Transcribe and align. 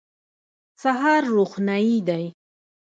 سهار 0.81 1.21
روښنايي 1.35 1.97
دی. 2.07 2.25